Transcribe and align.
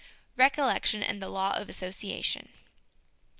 Recollection 0.35 1.03
and 1.03 1.21
the 1.21 1.29
Law 1.29 1.51
of 1.55 1.69
Association. 1.69 2.49